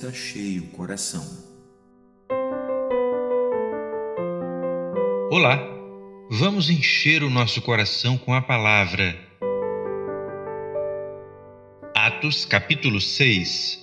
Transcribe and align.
está 0.00 0.10
cheio 0.14 0.64
o 0.64 0.68
coração. 0.68 1.22
Olá, 5.30 5.58
vamos 6.30 6.70
encher 6.70 7.22
o 7.22 7.28
nosso 7.28 7.60
coração 7.60 8.16
com 8.16 8.32
a 8.32 8.40
palavra. 8.40 9.14
Atos 11.94 12.46
capítulo 12.46 12.98
6 12.98 13.78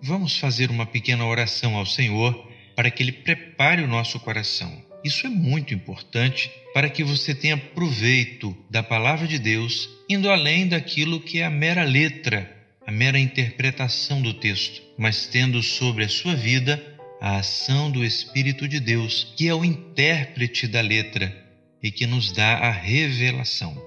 Vamos 0.00 0.38
fazer 0.38 0.70
uma 0.70 0.86
pequena 0.86 1.26
oração 1.26 1.76
ao 1.76 1.84
Senhor 1.84 2.40
para 2.76 2.88
que 2.88 3.02
Ele 3.02 3.10
prepare 3.10 3.82
o 3.82 3.88
nosso 3.88 4.20
coração. 4.20 4.87
Isso 5.08 5.26
é 5.26 5.30
muito 5.30 5.72
importante 5.72 6.50
para 6.74 6.90
que 6.90 7.02
você 7.02 7.34
tenha 7.34 7.56
proveito 7.56 8.54
da 8.68 8.82
palavra 8.82 9.26
de 9.26 9.38
Deus, 9.38 9.88
indo 10.06 10.28
além 10.28 10.68
daquilo 10.68 11.18
que 11.18 11.38
é 11.38 11.46
a 11.46 11.50
mera 11.50 11.82
letra, 11.82 12.54
a 12.86 12.92
mera 12.92 13.18
interpretação 13.18 14.20
do 14.20 14.34
texto, 14.34 14.82
mas 14.98 15.26
tendo 15.26 15.62
sobre 15.62 16.04
a 16.04 16.10
sua 16.10 16.34
vida 16.34 16.78
a 17.22 17.38
ação 17.38 17.90
do 17.90 18.04
Espírito 18.04 18.68
de 18.68 18.78
Deus, 18.78 19.32
que 19.34 19.48
é 19.48 19.54
o 19.54 19.64
intérprete 19.64 20.66
da 20.66 20.82
letra 20.82 21.34
e 21.82 21.90
que 21.90 22.06
nos 22.06 22.30
dá 22.30 22.58
a 22.58 22.70
revelação. 22.70 23.82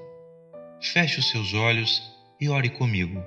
Feche 0.81 1.19
os 1.19 1.30
seus 1.30 1.53
olhos 1.53 2.02
e 2.41 2.49
ore 2.49 2.72
comigo. 2.72 3.23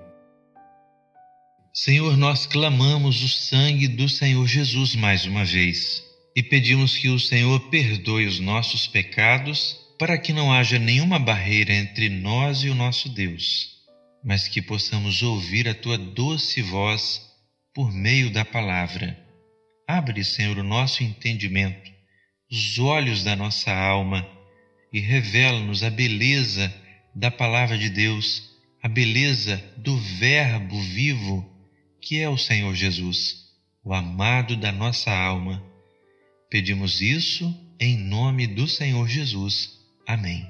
Senhor, 1.73 2.17
nós 2.17 2.45
clamamos 2.45 3.23
o 3.23 3.29
sangue 3.29 3.87
do 3.87 4.09
Senhor 4.09 4.49
Jesus 4.49 4.97
mais 4.97 5.27
uma 5.27 5.45
vez 5.45 6.03
e 6.35 6.43
pedimos 6.43 6.97
que 6.97 7.09
o 7.09 7.19
Senhor 7.19 7.61
perdoe 7.71 8.27
os 8.27 8.41
nossos 8.41 8.87
pecados 8.87 9.79
para 9.99 10.19
que 10.19 10.33
não 10.33 10.53
haja 10.53 10.79
nenhuma 10.79 11.19
barreira 11.19 11.73
entre 11.73 12.09
nós 12.09 12.65
e 12.65 12.69
o 12.69 12.75
nosso 12.75 13.09
Deus, 13.09 13.69
mas 14.25 14.49
que 14.49 14.61
possamos 14.61 15.23
ouvir 15.23 15.69
a 15.69 15.75
tua 15.75 15.97
doce 15.97 16.61
voz 16.63 17.23
por 17.73 17.93
meio 17.93 18.31
da 18.31 18.45
palavra. 18.45 19.19
Abre, 19.87 20.25
Senhor, 20.25 20.59
o 20.59 20.65
nosso 20.65 21.05
entendimento, 21.05 21.91
os 22.51 22.79
olhos 22.79 23.23
da 23.23 23.37
nossa 23.37 23.73
alma 23.73 24.27
e 24.93 25.01
revela-nos 25.01 25.83
a 25.83 25.91
beleza 25.91 26.73
da 27.15 27.31
palavra 27.31 27.79
de 27.79 27.89
Deus, 27.89 28.43
a 28.83 28.89
beleza 28.89 29.63
do 29.77 29.97
Verbo 29.97 30.81
vivo 30.81 31.55
que 32.05 32.21
é 32.21 32.29
o 32.29 32.37
Senhor 32.37 32.75
Jesus, 32.75 33.37
o 33.83 33.95
amado 33.95 34.57
da 34.57 34.71
nossa 34.71 35.11
alma. 35.11 35.74
Pedimos 36.51 37.01
isso 37.01 37.53
em 37.81 37.97
nome 37.97 38.47
do 38.47 38.69
Senhor 38.69 39.09
Jesus. 39.09 39.71
Amém. 40.07 40.47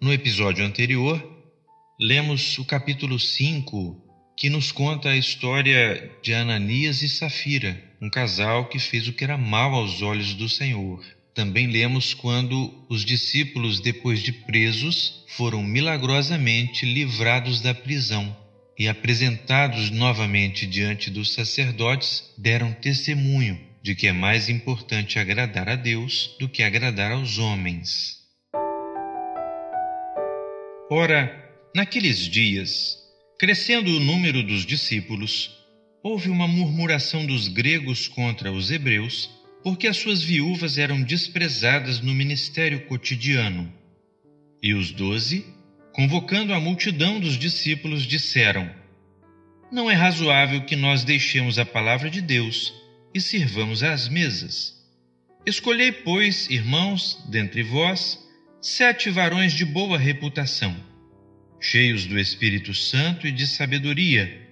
No 0.00 0.12
episódio 0.12 0.64
anterior, 0.64 1.24
lemos 1.98 2.58
o 2.58 2.64
capítulo 2.64 3.18
5, 3.18 3.96
que 4.36 4.50
nos 4.50 4.70
conta 4.70 5.10
a 5.10 5.16
história 5.16 6.12
de 6.22 6.34
Ananias 6.34 7.00
e 7.02 7.08
Safira, 7.08 7.82
um 8.00 8.10
casal 8.10 8.68
que 8.68 8.78
fez 8.78 9.08
o 9.08 9.12
que 9.12 9.24
era 9.24 9.38
mal 9.38 9.74
aos 9.74 10.02
olhos 10.02 10.34
do 10.34 10.48
Senhor. 10.48 11.04
Também 11.34 11.66
lemos 11.68 12.12
quando 12.12 12.84
os 12.88 13.04
discípulos, 13.04 13.80
depois 13.80 14.20
de 14.20 14.32
presos, 14.32 15.24
foram 15.28 15.62
milagrosamente 15.62 16.84
livrados 16.84 17.60
da 17.60 17.72
prisão 17.72 18.36
e 18.78 18.88
apresentados 18.88 19.90
novamente 19.90 20.66
diante 20.66 21.10
dos 21.10 21.32
sacerdotes, 21.32 22.34
deram 22.36 22.72
testemunho 22.72 23.67
de 23.82 23.94
que 23.94 24.06
é 24.06 24.12
mais 24.12 24.48
importante 24.48 25.18
agradar 25.18 25.68
a 25.68 25.76
Deus 25.76 26.36
do 26.38 26.48
que 26.48 26.62
agradar 26.62 27.12
aos 27.12 27.38
homens. 27.38 28.18
Ora, 30.90 31.32
naqueles 31.74 32.18
dias, 32.28 32.96
crescendo 33.38 33.96
o 33.96 34.00
número 34.00 34.42
dos 34.42 34.64
discípulos, 34.64 35.50
houve 36.02 36.30
uma 36.30 36.48
murmuração 36.48 37.26
dos 37.26 37.48
gregos 37.48 38.08
contra 38.08 38.50
os 38.52 38.70
hebreus, 38.70 39.30
porque 39.62 39.86
as 39.86 39.96
suas 39.96 40.22
viúvas 40.22 40.78
eram 40.78 41.02
desprezadas 41.02 42.00
no 42.00 42.14
ministério 42.14 42.86
cotidiano. 42.86 43.72
E 44.62 44.74
os 44.74 44.90
doze 44.90 45.44
convocando 45.98 46.54
a 46.54 46.60
multidão 46.60 47.18
dos 47.18 47.36
discípulos, 47.36 48.06
disseram: 48.06 48.70
Não 49.68 49.90
é 49.90 49.94
razoável 49.94 50.64
que 50.64 50.76
nós 50.76 51.02
deixemos 51.02 51.58
a 51.58 51.64
palavra 51.66 52.08
de 52.08 52.20
Deus 52.20 52.72
e 53.18 53.20
sirvamos 53.20 53.82
às 53.82 54.08
mesas. 54.08 54.80
Escolhei, 55.44 55.90
pois, 55.90 56.48
irmãos, 56.48 57.20
dentre 57.28 57.64
vós, 57.64 58.16
sete 58.60 59.10
varões 59.10 59.52
de 59.52 59.64
boa 59.64 59.98
reputação, 59.98 60.76
cheios 61.60 62.06
do 62.06 62.16
Espírito 62.16 62.72
Santo 62.72 63.26
e 63.26 63.32
de 63.32 63.44
sabedoria, 63.44 64.48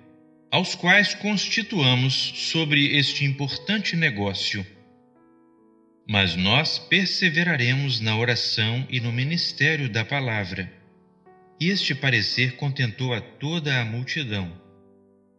aos 0.51 0.75
quais 0.75 1.15
constituamos 1.15 2.13
sobre 2.51 2.97
este 2.97 3.25
importante 3.25 3.95
negócio. 3.95 4.67
Mas 6.09 6.35
nós 6.35 6.79
perseveraremos 6.79 8.01
na 8.01 8.17
oração 8.17 8.85
e 8.91 8.99
no 8.99 9.13
ministério 9.13 9.89
da 9.89 10.05
palavra. 10.05 10.73
E 11.61 11.69
este 11.69 11.95
parecer 11.95 12.57
contentou 12.57 13.15
a 13.15 13.21
toda 13.21 13.81
a 13.81 13.85
multidão. 13.85 14.61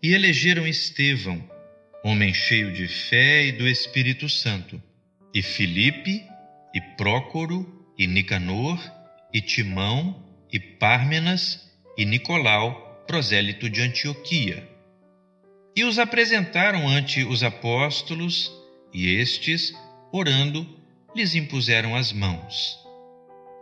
E 0.02 0.14
elegeram 0.14 0.66
Estevão, 0.66 1.56
homem 2.07 2.34
cheio 2.34 2.72
de 2.72 2.88
fé 2.88 3.47
e 3.47 3.51
do 3.51 3.68
Espírito 3.68 4.29
Santo, 4.29 4.81
e 5.34 5.41
Filipe, 5.41 6.23
e 6.73 6.79
Prócoro, 6.95 7.85
e 7.97 8.07
Nicanor, 8.07 8.79
e 9.34 9.41
Timão, 9.41 10.23
e 10.50 10.57
Pármenas, 10.57 11.69
e 11.97 12.06
Nicolau, 12.06 13.03
prosélito 13.06 13.69
de 13.69 13.81
Antioquia. 13.81 14.66
E 15.75 15.84
os 15.84 16.00
apresentaram 16.00 16.88
ante 16.88 17.25
os 17.25 17.44
apóstolos, 17.44 18.50
e 18.94 19.13
estes, 19.16 19.73
orando, 20.09 20.66
lhes 21.13 21.35
impuseram 21.35 21.94
as 21.94 22.13
mãos. 22.13 22.78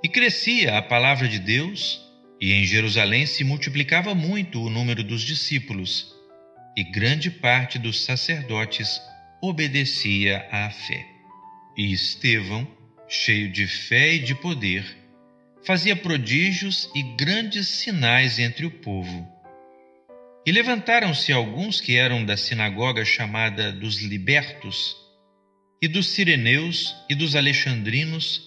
E 0.03 0.07
crescia 0.07 0.77
a 0.77 0.83
palavra 0.83 1.27
de 1.27 1.39
Deus, 1.39 1.99
e 2.39 2.53
em 2.53 2.63
Jerusalém 2.63 3.25
se 3.25 3.43
multiplicava 3.43 4.13
muito 4.13 4.61
o 4.61 4.69
número 4.69 5.03
dos 5.03 5.23
discípulos, 5.23 6.14
e 6.75 6.83
grande 6.83 7.31
parte 7.31 7.79
dos 7.79 8.03
sacerdotes 8.03 9.01
obedecia 9.41 10.47
à 10.51 10.69
fé. 10.69 11.05
E 11.77 11.91
Estevão, 11.93 12.67
cheio 13.07 13.49
de 13.49 13.67
fé 13.67 14.15
e 14.15 14.19
de 14.19 14.35
poder, 14.35 14.85
fazia 15.65 15.95
prodígios 15.95 16.89
e 16.93 17.01
grandes 17.15 17.67
sinais 17.67 18.39
entre 18.39 18.65
o 18.65 18.71
povo. 18.71 19.27
E 20.45 20.51
levantaram-se 20.51 21.31
alguns 21.31 21.81
que 21.81 21.95
eram 21.95 22.23
da 22.23 22.37
sinagoga 22.37 23.03
chamada 23.03 23.71
dos 23.71 23.99
Libertos, 24.01 24.95
e 25.81 25.87
dos 25.87 26.07
Sireneus, 26.07 26.95
e 27.09 27.15
dos 27.15 27.35
Alexandrinos, 27.35 28.41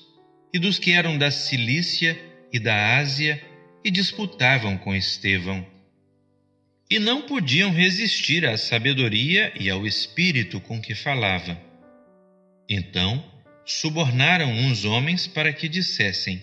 e 0.52 0.58
dos 0.58 0.78
que 0.78 0.92
eram 0.92 1.18
da 1.18 1.30
Cilícia 1.30 2.18
e 2.52 2.58
da 2.58 2.96
Ásia, 2.98 3.42
e 3.84 3.90
disputavam 3.90 4.78
com 4.78 4.94
Estevão. 4.94 5.77
E 6.90 6.98
não 6.98 7.20
podiam 7.22 7.70
resistir 7.70 8.46
à 8.46 8.56
sabedoria 8.56 9.52
e 9.60 9.68
ao 9.68 9.86
espírito 9.86 10.58
com 10.58 10.80
que 10.80 10.94
falava. 10.94 11.60
Então 12.66 13.22
subornaram 13.66 14.50
uns 14.50 14.86
homens 14.86 15.26
para 15.26 15.52
que 15.52 15.68
dissessem: 15.68 16.40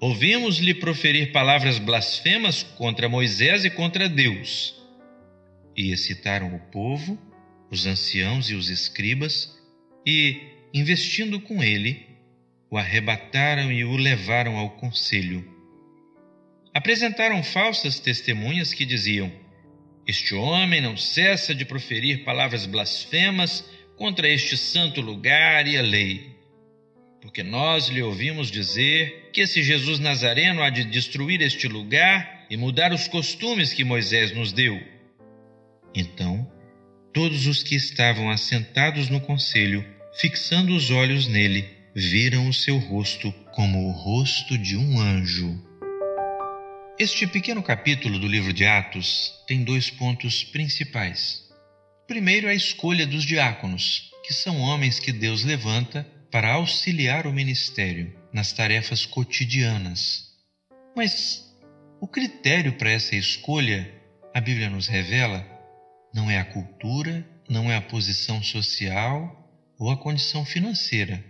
Ouvimos-lhe 0.00 0.72
proferir 0.72 1.32
palavras 1.32 1.80
blasfemas 1.80 2.62
contra 2.62 3.08
Moisés 3.08 3.64
e 3.64 3.70
contra 3.70 4.08
Deus. 4.08 4.76
E 5.76 5.90
excitaram 5.90 6.54
o 6.54 6.60
povo, 6.70 7.18
os 7.72 7.86
anciãos 7.86 8.50
e 8.50 8.54
os 8.54 8.70
escribas, 8.70 9.58
e, 10.06 10.40
investindo 10.72 11.40
com 11.40 11.60
ele, 11.60 12.06
o 12.70 12.78
arrebataram 12.78 13.72
e 13.72 13.84
o 13.84 13.96
levaram 13.96 14.56
ao 14.56 14.70
conselho 14.70 15.59
apresentaram 16.72 17.42
falsas 17.42 17.98
testemunhas 17.98 18.72
que 18.72 18.84
diziam: 18.84 19.30
Este 20.06 20.34
homem 20.34 20.80
não 20.80 20.96
cessa 20.96 21.54
de 21.54 21.64
proferir 21.64 22.24
palavras 22.24 22.66
blasfemas 22.66 23.64
contra 23.96 24.28
este 24.28 24.56
santo 24.56 25.00
lugar 25.00 25.66
e 25.66 25.76
a 25.76 25.82
lei. 25.82 26.30
Porque 27.20 27.42
nós 27.42 27.88
lhe 27.88 28.02
ouvimos 28.02 28.50
dizer 28.50 29.28
que 29.32 29.42
esse 29.42 29.62
Jesus 29.62 29.98
Nazareno 29.98 30.62
há 30.62 30.70
de 30.70 30.84
destruir 30.84 31.42
este 31.42 31.68
lugar 31.68 32.46
e 32.48 32.56
mudar 32.56 32.92
os 32.92 33.06
costumes 33.06 33.74
que 33.74 33.84
Moisés 33.84 34.34
nos 34.34 34.52
deu. 34.52 34.80
Então, 35.94 36.50
todos 37.12 37.46
os 37.46 37.62
que 37.62 37.74
estavam 37.74 38.30
assentados 38.30 39.10
no 39.10 39.20
conselho, 39.20 39.84
fixando 40.14 40.74
os 40.74 40.90
olhos 40.90 41.26
nele, 41.26 41.68
viram 41.94 42.48
o 42.48 42.54
seu 42.54 42.78
rosto 42.78 43.30
como 43.52 43.88
o 43.88 43.90
rosto 43.90 44.56
de 44.56 44.76
um 44.76 44.98
anjo. 44.98 45.69
Este 47.00 47.26
pequeno 47.26 47.62
capítulo 47.62 48.18
do 48.18 48.28
livro 48.28 48.52
de 48.52 48.66
Atos 48.66 49.32
tem 49.46 49.64
dois 49.64 49.88
pontos 49.88 50.44
principais. 50.44 51.48
Primeiro, 52.06 52.46
a 52.46 52.52
escolha 52.52 53.06
dos 53.06 53.24
diáconos, 53.24 54.10
que 54.22 54.34
são 54.34 54.60
homens 54.60 54.98
que 54.98 55.10
Deus 55.10 55.42
levanta 55.42 56.06
para 56.30 56.52
auxiliar 56.52 57.26
o 57.26 57.32
ministério 57.32 58.14
nas 58.34 58.52
tarefas 58.52 59.06
cotidianas. 59.06 60.26
Mas 60.94 61.42
O 62.02 62.06
critério 62.06 62.74
para 62.74 62.90
essa 62.90 63.16
escolha, 63.16 63.90
a 64.34 64.40
Bíblia 64.42 64.68
nos 64.68 64.86
revela, 64.86 65.42
não 66.12 66.30
é 66.30 66.36
a 66.36 66.44
cultura, 66.44 67.26
não 67.48 67.70
é 67.70 67.76
a 67.76 67.80
posição 67.80 68.42
social 68.42 69.50
ou 69.78 69.90
a 69.90 69.96
condição 69.96 70.44
financeira, 70.44 71.24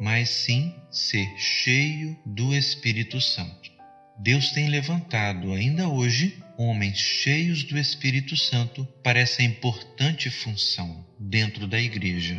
mas 0.00 0.30
sim 0.30 0.74
ser 0.90 1.28
cheio 1.36 2.18
do 2.24 2.54
Espírito 2.54 3.20
Santo. 3.20 3.79
Deus 4.22 4.50
tem 4.50 4.68
levantado 4.68 5.50
ainda 5.54 5.88
hoje 5.88 6.36
homens 6.58 6.98
cheios 6.98 7.64
do 7.64 7.78
Espírito 7.78 8.36
Santo 8.36 8.86
para 9.02 9.18
essa 9.18 9.42
importante 9.42 10.28
função 10.28 11.06
dentro 11.18 11.66
da 11.66 11.80
igreja. 11.80 12.38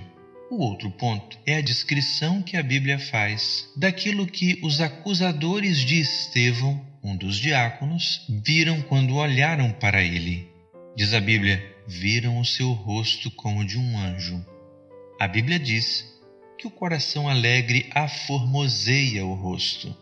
O 0.52 0.58
outro 0.58 0.92
ponto 0.92 1.40
é 1.44 1.56
a 1.56 1.62
descrição 1.62 2.44
que 2.44 2.56
a 2.56 2.62
Bíblia 2.62 3.00
faz 3.00 3.68
daquilo 3.76 4.28
que 4.28 4.60
os 4.62 4.80
acusadores 4.80 5.80
de 5.80 6.00
Estevão, 6.00 6.86
um 7.04 7.16
dos 7.16 7.38
diáconos, 7.38 8.28
viram 8.30 8.80
quando 8.84 9.16
olharam 9.16 9.72
para 9.72 10.04
ele. 10.04 10.48
Diz 10.96 11.16
a 11.16 11.20
Bíblia: 11.20 11.66
viram 11.88 12.40
o 12.40 12.46
seu 12.46 12.74
rosto 12.74 13.32
como 13.32 13.66
de 13.66 13.80
um 13.80 13.98
anjo. 13.98 14.46
A 15.20 15.28
Bíblia 15.28 15.58
diz 15.58 16.06
que 16.60 16.68
o 16.68 16.72
coração 16.72 17.28
alegre 17.28 17.90
aformoseia 17.96 19.26
o 19.26 19.34
rosto. 19.34 19.98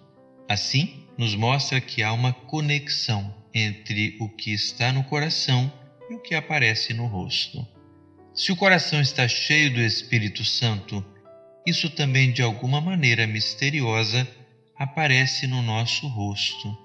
Assim, 0.50 1.06
nos 1.16 1.36
mostra 1.36 1.80
que 1.80 2.02
há 2.02 2.12
uma 2.12 2.34
conexão 2.34 3.36
entre 3.54 4.18
o 4.20 4.28
que 4.28 4.52
está 4.52 4.92
no 4.92 5.04
coração 5.04 5.72
e 6.10 6.16
o 6.16 6.20
que 6.20 6.34
aparece 6.34 6.92
no 6.92 7.06
rosto. 7.06 7.68
Se 8.34 8.52
o 8.52 8.56
coração 8.56 9.00
está 9.00 9.28
cheio 9.28 9.72
do 9.72 9.80
Espírito 9.80 10.44
Santo, 10.44 11.06
isso 11.68 11.88
também 11.92 12.32
de 12.32 12.42
alguma 12.42 12.82
maneira 12.82 13.28
misteriosa 13.28 14.28
aparece 14.76 15.46
no 15.46 15.62
nosso 15.62 16.08
rosto. 16.08 16.76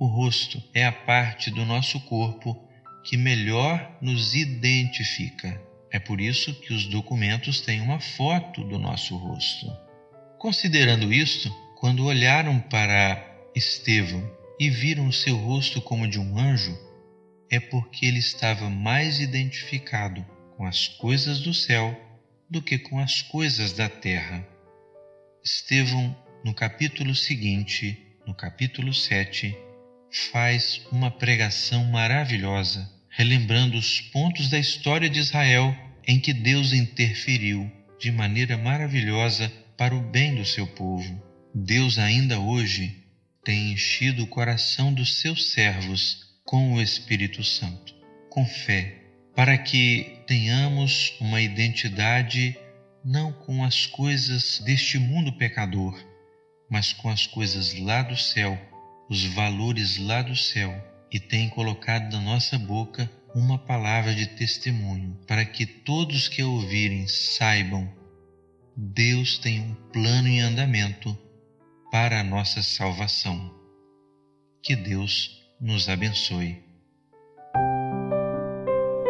O 0.00 0.06
rosto 0.06 0.62
é 0.72 0.86
a 0.86 0.92
parte 0.92 1.50
do 1.50 1.66
nosso 1.66 2.00
corpo 2.00 2.56
que 3.04 3.18
melhor 3.18 3.98
nos 4.00 4.34
identifica. 4.34 5.60
É 5.92 5.98
por 5.98 6.20
isso 6.20 6.54
que 6.60 6.72
os 6.72 6.86
documentos 6.86 7.60
têm 7.60 7.82
uma 7.82 8.00
foto 8.00 8.64
do 8.64 8.78
nosso 8.78 9.14
rosto. 9.16 9.66
Considerando 10.38 11.12
isto, 11.12 11.63
quando 11.84 12.06
olharam 12.06 12.58
para 12.60 13.22
Estevão 13.54 14.26
e 14.58 14.70
viram 14.70 15.06
o 15.06 15.12
seu 15.12 15.36
rosto 15.36 15.82
como 15.82 16.08
de 16.08 16.18
um 16.18 16.38
anjo, 16.38 16.74
é 17.50 17.60
porque 17.60 18.06
ele 18.06 18.20
estava 18.20 18.70
mais 18.70 19.20
identificado 19.20 20.24
com 20.56 20.64
as 20.64 20.88
coisas 20.88 21.40
do 21.40 21.52
céu 21.52 21.94
do 22.48 22.62
que 22.62 22.78
com 22.78 22.98
as 22.98 23.20
coisas 23.20 23.74
da 23.74 23.86
terra. 23.86 24.48
Estevão, 25.44 26.16
no 26.42 26.54
capítulo 26.54 27.14
seguinte, 27.14 28.16
no 28.26 28.34
capítulo 28.34 28.94
7, 28.94 29.54
faz 30.32 30.80
uma 30.90 31.10
pregação 31.10 31.84
maravilhosa, 31.84 32.90
relembrando 33.10 33.76
os 33.76 34.00
pontos 34.00 34.48
da 34.48 34.58
história 34.58 35.10
de 35.10 35.20
Israel 35.20 35.76
em 36.08 36.18
que 36.18 36.32
Deus 36.32 36.72
interferiu 36.72 37.70
de 37.98 38.10
maneira 38.10 38.56
maravilhosa 38.56 39.52
para 39.76 39.94
o 39.94 40.00
bem 40.00 40.34
do 40.34 40.46
seu 40.46 40.66
povo. 40.66 41.33
Deus 41.56 41.98
ainda 41.98 42.40
hoje 42.40 43.04
tem 43.44 43.70
enchido 43.72 44.24
o 44.24 44.26
coração 44.26 44.92
dos 44.92 45.20
seus 45.20 45.52
servos 45.52 46.34
com 46.44 46.72
o 46.72 46.82
Espírito 46.82 47.44
Santo, 47.44 47.94
com 48.28 48.44
fé, 48.44 49.04
para 49.36 49.56
que 49.56 50.18
tenhamos 50.26 51.14
uma 51.20 51.40
identidade 51.40 52.58
não 53.04 53.32
com 53.32 53.62
as 53.62 53.86
coisas 53.86 54.58
deste 54.64 54.98
mundo 54.98 55.32
pecador, 55.34 55.96
mas 56.68 56.92
com 56.92 57.08
as 57.08 57.24
coisas 57.24 57.78
lá 57.78 58.02
do 58.02 58.16
céu, 58.16 58.58
os 59.08 59.22
valores 59.22 59.96
lá 59.96 60.22
do 60.22 60.34
céu, 60.34 60.74
e 61.12 61.20
tem 61.20 61.48
colocado 61.50 62.10
na 62.12 62.20
nossa 62.20 62.58
boca 62.58 63.08
uma 63.32 63.58
palavra 63.58 64.12
de 64.12 64.26
testemunho, 64.26 65.16
para 65.24 65.44
que 65.44 65.64
todos 65.64 66.26
que 66.26 66.42
a 66.42 66.46
ouvirem 66.48 67.06
saibam 67.06 67.88
Deus 68.76 69.38
tem 69.38 69.60
um 69.60 69.74
plano 69.92 70.26
em 70.26 70.40
andamento 70.40 71.16
para 71.94 72.18
a 72.18 72.24
nossa 72.24 72.60
salvação. 72.60 73.54
Que 74.60 74.74
Deus 74.74 75.30
nos 75.60 75.88
abençoe. 75.88 76.58